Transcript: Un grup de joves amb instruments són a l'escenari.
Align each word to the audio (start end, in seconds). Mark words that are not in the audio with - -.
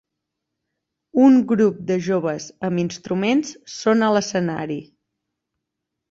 Un 1.25 1.35
grup 1.51 1.83
de 1.91 1.97
joves 2.07 2.47
amb 2.69 2.81
instruments 2.83 3.51
són 3.73 4.01
a 4.05 4.09
l'escenari. 4.17 4.79